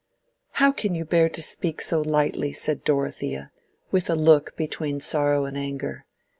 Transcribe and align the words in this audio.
"How 0.53 0.71
can 0.71 0.95
you 0.95 1.05
bear 1.05 1.29
to 1.29 1.43
speak 1.43 1.79
so 1.79 2.01
lightly?" 2.01 2.53
said 2.53 2.83
Dorothea, 2.83 3.51
with 3.91 4.09
a 4.09 4.15
look 4.15 4.57
between 4.57 4.99
sorrow 4.99 5.45
and 5.45 5.55
anger. 5.55 6.05